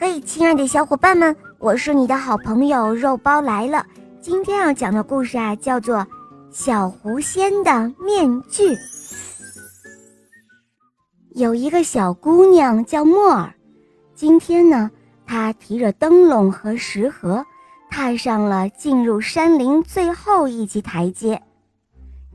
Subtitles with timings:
[0.00, 3.84] 嘿，亲爱的小伙伴们，我是你的好朋友肉包来了。
[4.20, 5.96] 今天要讲的故事啊，叫做
[6.52, 8.68] 《小狐仙的面具》。
[11.30, 13.52] 有一个小姑娘叫莫尔，
[14.14, 14.88] 今天呢，
[15.26, 17.44] 她提着灯笼和食盒，
[17.90, 21.42] 踏上了进入山林最后一级台阶。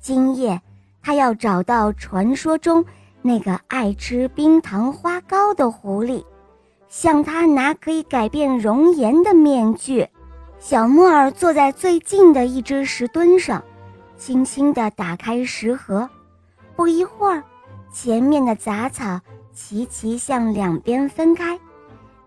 [0.00, 0.60] 今夜，
[1.00, 2.84] 她要找到传说中
[3.22, 6.24] 那个爱吃冰糖花糕的狐狸。
[6.92, 10.06] 向他拿可以改变容颜的面具。
[10.58, 13.64] 小木耳坐在最近的一只石墩上，
[14.18, 16.06] 轻轻地打开石盒。
[16.76, 17.42] 不一会儿，
[17.90, 19.18] 前面的杂草
[19.54, 21.58] 齐齐向两边分开，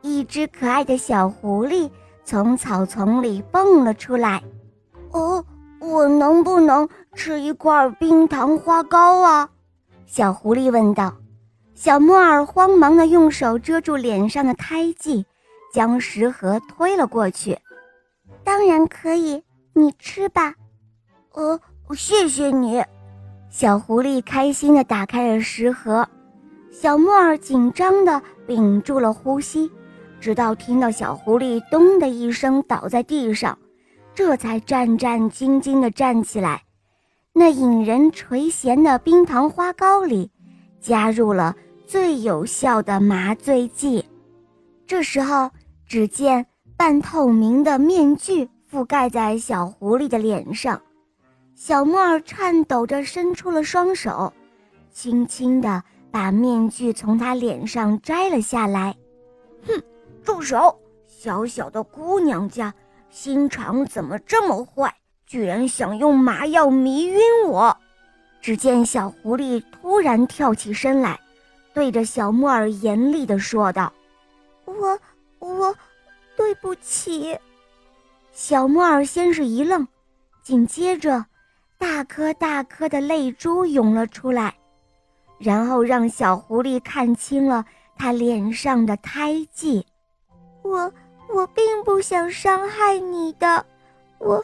[0.02, 1.92] 一只可爱的小狐狸
[2.24, 4.42] 从草丛里蹦了出来。
[5.12, 5.46] 哦，
[5.80, 9.48] 我能不能吃一块冰糖花糕啊？
[10.08, 11.14] 小狐狸问道。
[11.76, 15.26] 小木耳慌忙地用手遮住脸上的胎记，
[15.74, 17.60] 将食盒推了过去。
[18.46, 20.56] 当然可以，你吃吧。
[21.34, 21.60] 呃，
[21.94, 22.82] 谢谢你。
[23.50, 26.08] 小狐狸开心地打开了食盒。
[26.72, 29.70] 小木耳紧张地屏住了呼吸，
[30.22, 33.58] 直到听到小狐狸“咚”的一声倒在地上，
[34.14, 36.64] 这才战战兢兢地站起来。
[37.34, 40.32] 那引人垂涎的冰糖花糕里，
[40.80, 41.54] 加入了。
[41.88, 44.04] 最有效的麻醉剂。
[44.88, 45.50] 这时候，
[45.88, 50.82] 只见半透明的面具覆盖在小狐狸的脸上。
[51.56, 54.34] 小莫尔颤抖着伸出了双手，
[54.92, 58.96] 轻轻地把面具从他脸上摘了下来。
[59.66, 59.82] 哼，
[60.24, 60.78] 住手！
[61.08, 62.74] 小小的姑娘家，
[63.10, 64.94] 心肠怎么这么坏？
[65.26, 67.76] 居然想用麻药迷晕我！
[68.42, 71.20] 只见小狐狸突然跳起身来。
[71.76, 73.92] 对着小木耳严厉地说道
[74.64, 74.98] ：“我
[75.40, 75.76] 我，
[76.38, 77.38] 对不起。”
[78.32, 79.86] 小木耳先是一愣，
[80.42, 81.26] 紧接着，
[81.78, 84.56] 大颗大颗的泪珠涌了出来，
[85.38, 87.66] 然后让小狐狸看清了
[87.98, 89.86] 他脸上的胎记。
[90.64, 90.92] “我
[91.28, 93.66] 我并不想伤害你的，
[94.20, 94.42] 我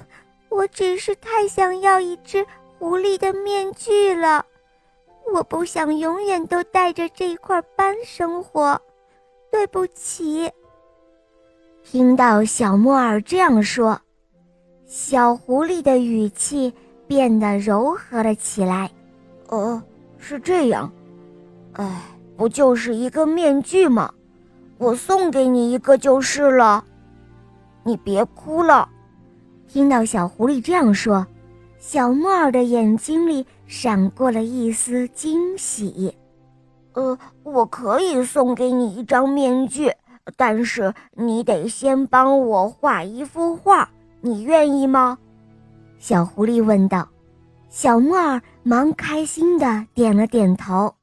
[0.49, 2.45] 我只是太想要一只
[2.77, 4.45] 狐狸的面具了。”
[5.33, 8.79] 我不想永远都带着这块斑生活，
[9.51, 10.51] 对不起。
[11.83, 13.99] 听到小莫尔这样说，
[14.85, 16.73] 小狐狸的语气
[17.07, 18.91] 变得柔和了起来。
[19.47, 19.81] 哦，
[20.17, 20.91] 是这样。
[21.73, 22.01] 哎，
[22.35, 24.13] 不就是一个面具吗？
[24.77, 26.83] 我送给你一个就是了。
[27.83, 28.89] 你别哭了。
[29.67, 31.25] 听到小狐狸这样说。
[31.81, 36.15] 小莫尔的眼睛里闪过了一丝惊喜。
[36.93, 39.91] 呃，我可以送给你一张面具，
[40.37, 43.89] 但是你得先帮我画一幅画，
[44.21, 45.17] 你愿意吗？
[45.97, 47.09] 小狐狸问道。
[47.67, 50.93] 小莫尔忙开心的点了点头。